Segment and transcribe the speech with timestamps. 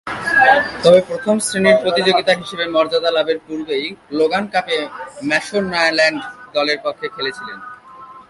[0.83, 3.85] তবে, প্রথম-শ্রেণীর প্রতিযোগিতা হিসেবে মর্যাদা লাভের পূর্বেই
[4.11, 4.77] লোগান কাপে
[5.25, 6.19] ম্যাশোনাল্যান্ড
[6.53, 7.57] দলের পক্ষে খেলেছিলেন।